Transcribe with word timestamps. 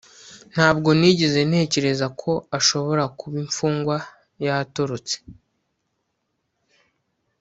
ntabwo 0.53 0.89
nigeze 0.99 1.39
ntekereza 1.49 2.05
ko 2.21 2.31
ashobora 2.57 3.03
kuba 3.19 3.35
imfungwa 3.43 3.97
yatorotse 4.45 5.15